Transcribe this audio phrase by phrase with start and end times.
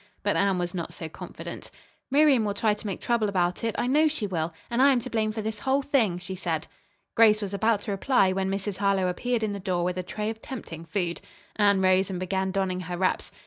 [0.23, 1.69] But Anne was not so confident.
[2.09, 4.51] "Miriam will try to make trouble about it, I know she will.
[4.67, 6.65] And I am to blame for the whole thing," she said.
[7.13, 8.77] Grace was about to reply when Mrs.
[8.77, 11.21] Harlowe appeared in the door with a tray of tempting food.
[11.55, 13.31] Anne rose and began donning her wraps.